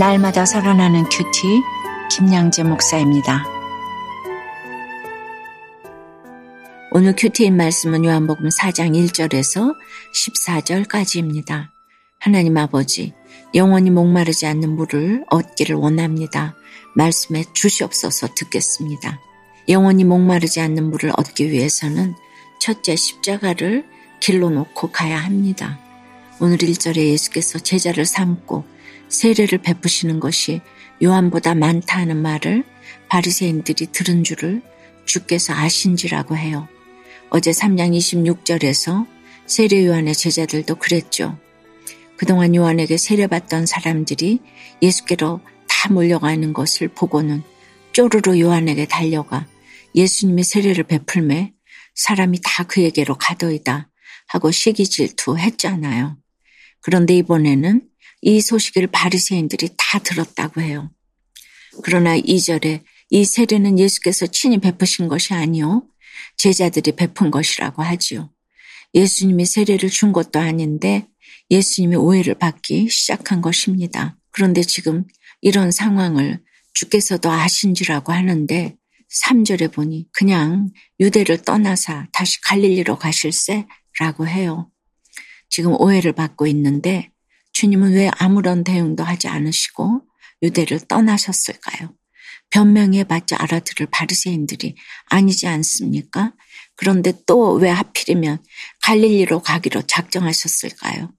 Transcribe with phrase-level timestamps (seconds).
[0.00, 1.60] 날마다 살아나는 큐티
[2.10, 3.44] 김양재 목사입니다.
[6.90, 9.76] 오늘 큐티인 말씀은 요한복음 4장 1절에서
[10.14, 11.68] 14절까지입니다.
[12.18, 13.12] 하나님 아버지,
[13.54, 16.54] 영원히 목마르지 않는 물을 얻기를 원합니다.
[16.94, 19.20] 말씀해 주시옵소서 듣겠습니다.
[19.68, 22.14] 영원히 목마르지 않는 물을 얻기 위해서는
[22.58, 23.84] 첫째 십자가를
[24.18, 25.78] 길로 놓고 가야 합니다.
[26.40, 28.79] 오늘 1절에 예수께서 제자를 삼고
[29.10, 30.60] 세례를 베푸시는 것이
[31.02, 32.64] 요한보다 많다 하는 말을
[33.08, 34.62] 바리새인들이 들은 줄을
[35.04, 36.68] 주께서 아신지라고 해요.
[37.28, 39.06] 어제 3장 26절에서
[39.46, 41.38] 세례 요한의 제자들도 그랬죠.
[42.16, 44.40] 그동안 요한에게 세례받던 사람들이
[44.82, 47.42] 예수께로 다 몰려가는 것을 보고는
[47.92, 49.46] 쪼르르 요한에게 달려가
[49.94, 51.52] 예수님의 세례를 베풀매
[51.94, 53.90] 사람이 다 그에게로 가더이다
[54.28, 56.16] 하고 시기 질투했잖아요.
[56.80, 57.89] 그런데 이번에는
[58.22, 60.90] 이 소식을 바리새인들이 다 들었다고 해요.
[61.82, 65.86] 그러나 이절에이 세례는 예수께서 친히 베푸신 것이 아니요
[66.36, 68.30] 제자들이 베푼 것이라고 하지요.
[68.94, 71.06] 예수님이 세례를 준 것도 아닌데
[71.50, 74.16] 예수님이 오해를 받기 시작한 것입니다.
[74.30, 75.04] 그런데 지금
[75.40, 76.40] 이런 상황을
[76.74, 78.76] 주께서도 아신지라고 하는데
[79.24, 84.70] 3절에 보니 그냥 유대를 떠나사 다시 갈릴리로 가실세라고 해요.
[85.48, 87.09] 지금 오해를 받고 있는데
[87.60, 90.00] 주님은 왜 아무런 대응도 하지 않으시고
[90.42, 91.92] 유대를 떠나셨을까요?
[92.48, 94.76] 변명해 봤자 알아들을 바리새인들이
[95.10, 96.32] 아니지 않습니까?
[96.74, 98.42] 그런데 또 왜 하필이면
[98.80, 101.12] 갈릴리로 가기로 작정하셨을까요?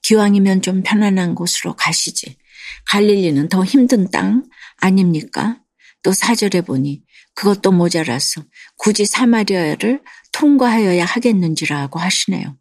[0.00, 2.38] 기왕이면 좀 편안한 곳으로 가시지.
[2.86, 4.44] 갈릴리는 더 힘든 땅
[4.78, 5.60] 아닙니까?
[6.02, 7.02] 또 사절에 보니
[7.34, 8.42] 그것도 모자라서
[8.78, 10.02] 굳이 사마리아를
[10.32, 12.56] 통과하여야 하겠는지라고 하시네요.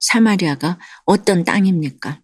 [0.00, 2.20] 사마리아가 어떤 땅입니까?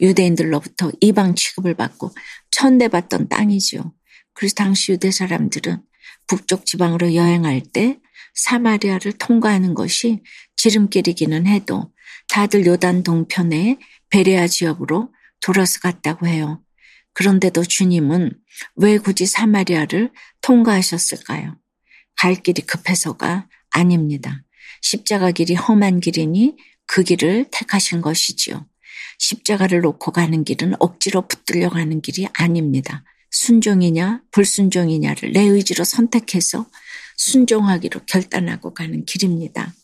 [0.00, 2.12] 유대인들로부터 이방 취급을 받고
[2.50, 3.92] 천대받던 땅이지요.
[4.32, 5.82] 그래서 당시 유대 사람들은
[6.26, 7.98] 북쪽 지방으로 여행할 때
[8.34, 10.22] 사마리아를 통과하는 것이
[10.56, 11.92] 지름길이기는 해도
[12.28, 13.78] 다들 요단 동편의
[14.10, 16.62] 베레아 지역으로 돌아서 갔다고 해요.
[17.12, 18.32] 그런데도 주님은
[18.76, 20.10] 왜 굳이 사마리아를
[20.42, 21.56] 통과하셨을까요?
[22.16, 24.42] 갈 길이 급해서가 아닙니다.
[24.82, 26.56] 십자가 길이 험한 길이니
[26.86, 28.66] 그 길을 택하신 것이지요.
[29.18, 33.04] 십자가를 놓고 가는 길은 억지로 붙들려 가는 길이 아닙니다.
[33.30, 36.66] 순종이냐 불순종이냐를 내 의지로 선택해서
[37.16, 39.74] 순종하기로 결단하고 가는 길입니다.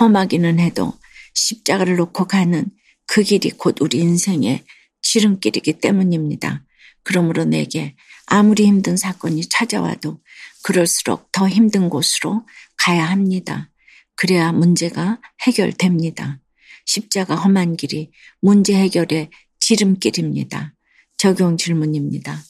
[0.00, 0.92] 험하기는 해도
[1.34, 2.66] 십자가를 놓고 가는
[3.06, 4.64] 그 길이 곧 우리 인생의
[5.02, 6.64] 지름길이기 때문입니다.
[7.02, 7.94] 그러므로 내게
[8.26, 10.20] 아무리 힘든 사건이 찾아와도
[10.62, 12.46] 그럴수록 더 힘든 곳으로
[12.78, 13.70] 가야 합니다.
[14.16, 16.40] 그래야 문제가 해결됩니다.
[16.84, 19.30] 십자가 험한 길이 문제 해결의
[19.60, 20.74] 지름길입니다.
[21.16, 22.42] 적용 질문입니다.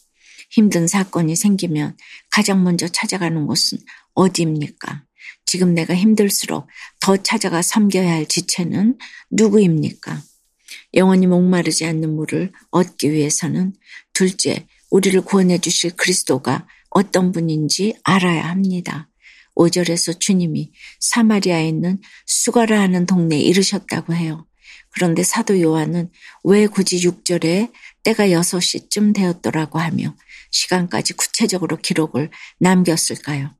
[0.50, 1.96] 힘든 사건이 생기면
[2.30, 3.78] 가장 먼저 찾아가는 곳은
[4.14, 5.04] 어디입니까?
[5.46, 6.68] 지금 내가 힘들수록
[7.00, 8.98] 더 찾아가 섬겨야 할 지체는
[9.30, 10.22] 누구입니까?
[10.94, 13.74] 영원히 목마르지 않는 물을 얻기 위해서는
[14.12, 19.08] 둘째, 우리를 구원해 주실 그리스도가 어떤 분인지 알아야 합니다.
[19.56, 24.47] 5절에서 주님이 사마리아에 있는 수가라 하는 동네에 이르셨다고 해요.
[24.91, 26.10] 그런데 사도 요한은
[26.44, 27.72] 왜 굳이 6절에
[28.04, 30.14] 때가 6시쯤 되었더라고 하며
[30.50, 33.50] 시간까지 구체적으로 기록을 남겼을까요?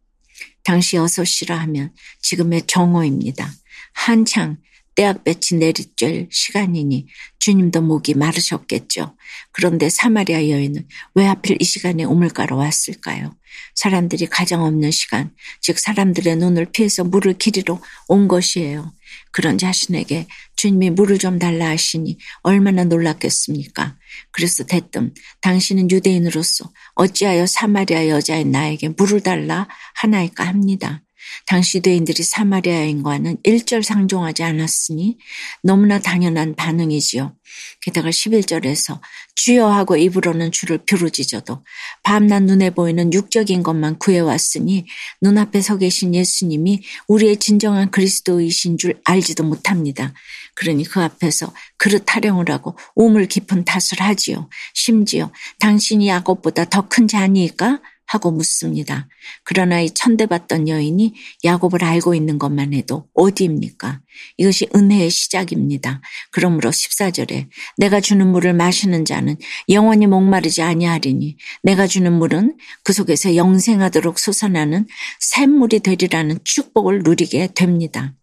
[0.63, 3.53] 당시 6시라 하면 지금의 정오입니다.
[3.93, 4.59] 한창
[4.95, 7.07] 떼약볕이 내리쬐 시간이니
[7.39, 9.17] 주님도 목이 마르셨겠죠.
[9.53, 13.37] 그런데 사마리아 여인은 왜 하필 이 시간에 우물가로 왔을까요?
[13.75, 18.93] 사람들이 가장 없는 시간, 즉 사람들의 눈을 피해서 물을 기리러 온 것이에요.
[19.31, 23.97] 그런 자신에게 주님이 물을 좀 달라 하시니 얼마나 놀랐겠습니까?
[24.33, 31.04] 그래서 대뜸 당신은 유대인으로서 어찌하여 사마리아 여자인 나에게 물을 달라 하나이까 합니다.
[31.47, 35.19] 당시 유대인들이 사마리아인과는 일절 상종하지 않았으니
[35.63, 37.35] 너무나 당연한 반응이지요.
[37.83, 39.01] 게다가 11절에서
[39.35, 41.65] 주여 하고 입으로는 주를 부르짖어도
[42.03, 44.87] 밤낮 눈에 보이는 육적인 것만 구해왔으니
[45.21, 50.15] 눈앞에 서 계신 예수님이 우리의 진정한 그리스도이신 줄 알지도 못합니다.
[50.55, 54.49] 그러니 그 앞에서 그릇 타령을 하고 우물 깊은 탓을 하지요.
[54.73, 57.81] 심지어 당신이 야곱보다 더 큰 자니까
[58.15, 59.09] 하고 묻습니다.
[59.43, 61.15] 그러나 이 천대받던 여인이
[61.45, 64.01] 야곱을 알고 있는 것만 해도 어디입니까?
[64.39, 66.01] 이것이 은혜의 시작입니다.
[66.31, 69.37] 그러므로 14절에 내가 주는 물을 마시는 자는
[69.69, 74.87] 영원히 목마르지 아니하리니 내가 주는 물은 그 속에서 영생하도록 솟아나는
[75.21, 78.15] 샘물이 되리라는 축복을 누리게 됩니다.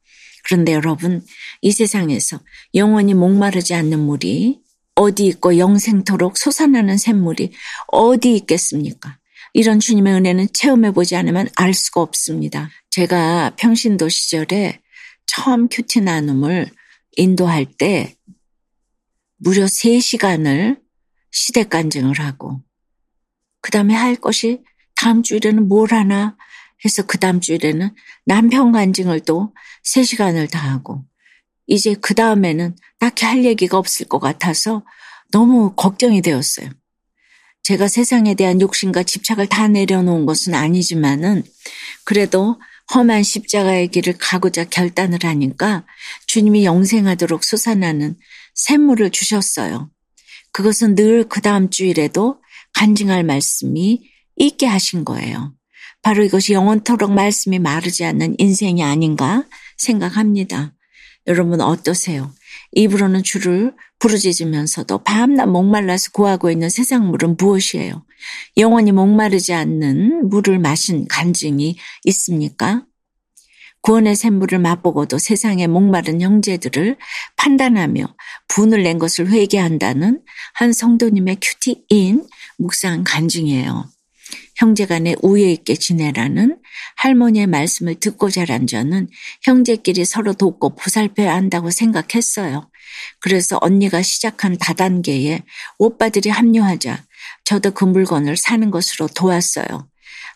[0.44, 1.24] 그런데 여러분,
[1.62, 2.40] 이 세상에서
[2.74, 4.60] 영원히 목마르지 않는 물이
[4.96, 7.52] 어디 있고 영생토록 솟아나는 샘물이
[7.88, 9.21] 어디 있겠습니까?
[9.54, 12.70] 이런 주님의 은혜는 체험해보지 않으면 알 수가 없습니다.
[12.90, 14.82] 제가 평신도 시절에
[15.26, 16.70] 처음 큐티 나눔을
[17.18, 18.16] 인도할 때
[19.38, 20.80] 무려 3시간을
[21.32, 22.62] 시댁 간증을 하고
[23.62, 24.62] 그 다음에 할 것이
[24.96, 26.38] 다음 주일에는 뭘 하나
[26.84, 27.94] 해서 그 다음 주일에는
[28.26, 29.54] 남편 간증을 또
[29.86, 31.04] 3시간을 다 하고
[31.68, 34.84] 이제 그 다음에는 딱히 할 얘기가 없을 것 같아서
[35.32, 36.70] 너무 걱정이 되었어요.
[37.64, 41.44] 제가 세상에 대한 욕심과 집착을 다 내려놓은 것은 아니지만은
[42.04, 42.60] 그래도
[42.94, 45.86] 험한 십자가의 길을 가고자 결단을 하니까
[46.28, 48.18] 주님이 영생하도록 솟아나는
[48.56, 49.90] 샘물을 주셨어요.
[50.52, 52.42] 그것은 늘 그 다음 주일에도
[52.74, 54.02] 간증할 말씀이
[54.36, 55.54] 있게 하신 거예요.
[56.02, 59.46] 바로 이것이 영원토록 말씀이 마르지 않는 인생이 아닌가
[59.78, 60.74] 생각합니다.
[61.28, 62.34] 여러분 어떠세요?
[62.74, 68.06] 입으로는 주를 부르짖으면서도 밤낮 목말라서 구하고 있는 세상 물은 무엇이에요?
[68.58, 72.86] 영원히 목마르지 않는 물을 마신 간증이 있습니까?
[73.82, 76.98] 구원의 샘물을 맛보고도 세상의 목마른 형제들을
[77.36, 78.16] 판단하며
[78.48, 80.22] 분을 낸 것을 회개한다는
[80.54, 82.28] 한 성도님의 큐티인
[82.58, 83.90] 묵상 간증이에요.
[84.62, 86.60] 형제간에 우애 있게 지내라는
[86.98, 89.10] 할머니의 말씀을 듣고 자란 저는
[89.42, 92.70] 형제끼리 서로 돕고 보살펴야 한다고 생각했어요.
[93.20, 95.42] 그래서 언니가 시작한 다단계에
[95.80, 97.04] 오빠들이 합류하자
[97.44, 99.91] 저도 그 물건을 사는 것으로 도왔어요.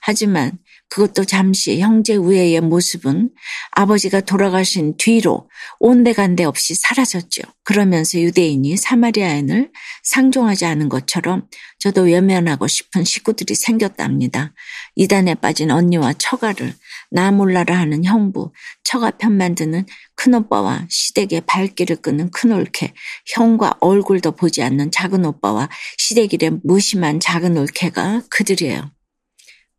[0.08, 0.60] 하지만
[0.90, 3.32] 그것도 잠시 형제 우애의 모습은
[3.72, 5.50] 아버지가 돌아가신 뒤로
[5.80, 7.42] 온데간데 없이 사라졌죠.
[7.64, 9.72] 그러면서 유대인이 사마리아인을
[10.04, 11.48] 상종하지 않은 것처럼
[11.80, 14.54] 저도 외면하고 싶은 식구들이 생겼답니다.
[14.96, 16.76] 이단에 빠진 언니와 처가를
[17.10, 18.52] 나 몰라라 하는 형부,
[18.84, 19.86] 처가 편 만 드는
[20.16, 22.94] 큰오빠와 시댁의 발길을 끄는 큰올케,
[23.26, 25.68] 형과 얼굴도 보지 않는 작은오빠와
[25.98, 28.92] 시댁일의 무심한 작은올케가 그들이에요.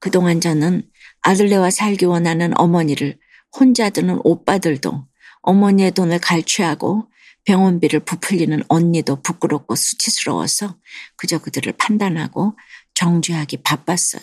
[0.07, 0.89] 그동안 저는
[1.23, 3.19] 아들네와 살기 원하는 어머니를
[3.59, 5.05] 혼자 드는 오빠들도
[5.43, 7.09] 어머니의 돈을 갈취하고
[7.45, 10.77] 병원비를 부풀리는 언니도 부끄럽고 수치스러워서
[11.17, 12.57] 그저 그들을 판단하고
[12.95, 14.23] 정죄하기 바빴어요.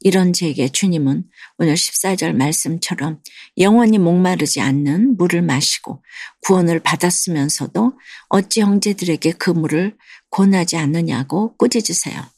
[0.00, 1.24] 이런 제게 주님은
[1.56, 3.22] 오늘 14절 말씀처럼
[3.56, 6.04] 영원히 목마르지 않는 물을 마시고
[6.42, 7.94] 구원을 받았으면서도
[8.28, 9.96] 어찌 형제들에게 그 물을
[10.28, 12.31] 권하지 않느냐고 꾸짖으세요.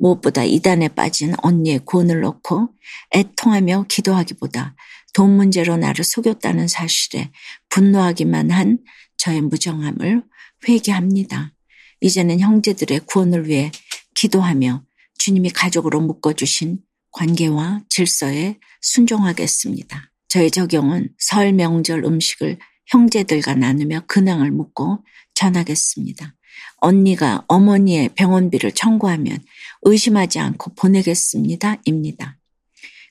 [0.00, 2.70] 무엇보다 이단에 빠진 언니의 구원을 놓고
[3.12, 4.74] 애통하며 기도하기보다
[5.12, 7.30] 돈 문제로 나를 속였다는 사실에
[7.68, 8.78] 분노하기만 한
[9.16, 10.22] 저의 무정함을
[10.66, 11.52] 회개합니다.
[12.00, 13.70] 이제는 형제들의 구원을 위해
[14.14, 14.82] 기도하며
[15.18, 16.78] 주님이 가족으로 묶어주신
[17.12, 20.10] 관계와 질서에 순종하겠습니다.
[20.28, 25.04] 저의 적용은 설 명절 음식을 형제들과 나누며 근황을 묻고
[25.34, 26.34] 전하겠습니다.
[26.76, 29.38] 언니가 어머니의 병원비를 청구하면
[29.82, 31.76] 의심하지 않고 보내겠습니다.
[31.84, 32.38] 입니다.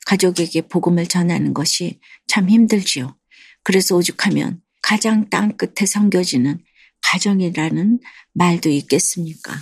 [0.06, 3.16] 가족에게 복음을 전하는 것이 참 힘들지요.
[3.64, 6.60] 그래서 오죽하면 가장 땅끝에 섬겨지는
[7.02, 8.00] 가정이라는
[8.34, 9.54] 말도 있겠습니까?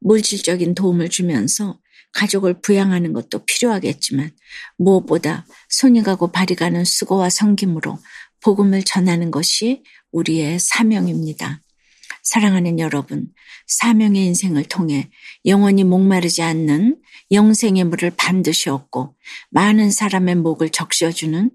[0.00, 1.78] 물질적인 도움을 주면서
[2.12, 4.30] 가족을 부양하는 것도 필요하겠지만
[4.76, 7.98] 무엇보다 손이 가고 발이 가는 수고와 성김으로
[8.40, 11.60] 복음을 전하는 것이 우리의 사명입니다.
[12.22, 13.28] 사랑하는 여러분,
[13.66, 15.08] 사명의 인생을 통해
[15.46, 16.96] 영원히 목마르지 않는
[17.32, 19.14] 영생의 물을 반드시 얻고
[19.50, 21.50] 많은 사람의 목을 적셔주는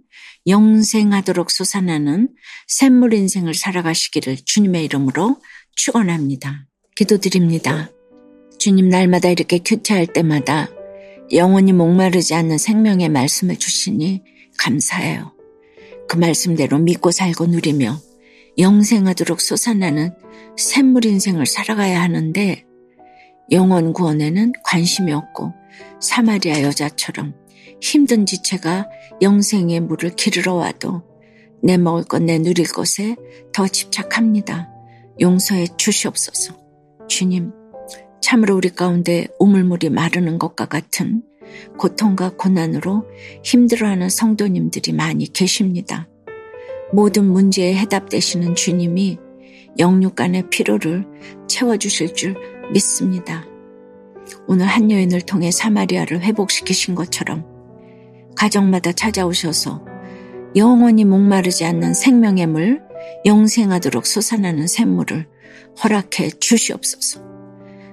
[0.47, 2.29] 영생하도록 솟아나는
[2.67, 5.41] 샘물 인생을 살아가시기를 주님의 이름으로
[5.75, 6.67] 축원합니다.
[6.95, 7.89] 기도드립니다.
[8.57, 10.69] 주님 날마다 이렇게 큐티할 때마다
[11.33, 14.21] 영원히 목마르지 않는 생명의 말씀을 주시니
[14.57, 15.33] 감사해요.
[16.07, 17.99] 그 말씀대로 믿고 살고 누리며
[18.57, 20.15] 영생하도록 솟아나는
[20.57, 22.63] 샘물 인생을 살아가야 하는데
[23.51, 25.53] 영원 구원에는 관심이 없고
[25.99, 27.33] 사마리아 여자처럼
[27.81, 28.89] 힘든 지체가
[29.21, 31.03] 영생의 물을 기르러 와도
[31.61, 33.15] 내 먹을 것, 내 누릴 것에
[33.53, 34.69] 더 집착합니다.
[35.19, 36.55] 용서해 주시옵소서.
[37.07, 37.51] 주님,
[38.21, 41.23] 참으로 우리 가운데 우물물이 마르는 것과 같은
[41.77, 43.05] 고통과 고난으로
[43.43, 46.07] 힘들어하는 성도님들이 많이 계십니다.
[46.95, 49.17] 모든 문제에 해답되시는 주님이
[49.77, 51.05] 영육간의 피로를
[51.49, 52.35] 채워주실 줄
[52.71, 53.45] 믿습니다.
[54.47, 57.45] 오늘 한 여인을 통해 사마리아를 회복시키신 것처럼
[58.37, 59.83] 가정마다 찾아오셔서
[60.55, 62.81] 영원히 목마르지 않는 생명의 물,
[63.25, 65.27] 영생하도록 솟아나는 샘물을
[65.83, 67.21] 허락해 주시옵소서.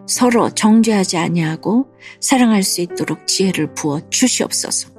[0.06, 1.88] 서로 정죄하지 아니하고
[2.20, 4.90] 사랑할 수 있도록 지혜를 부어 주시옵소서.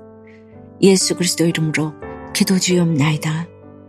[0.82, 1.94] 예수 그리스도 이름으로
[2.34, 3.53] 기도 주옵나이다.